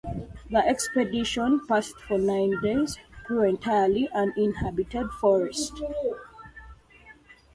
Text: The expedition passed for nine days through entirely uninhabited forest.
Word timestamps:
The 0.49 0.67
expedition 0.67 1.61
passed 1.67 1.95
for 1.99 2.17
nine 2.17 2.59
days 2.63 2.97
through 3.27 3.43
entirely 3.49 4.09
uninhabited 4.15 5.11
forest. 5.11 5.79